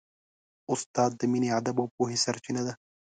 استاد 0.73 1.11
د 1.19 1.21
مینې، 1.31 1.49
ادب 1.59 1.75
او 1.81 1.87
پوهې 1.95 2.17
سرچینه 2.23 2.61
ده. 2.67 2.73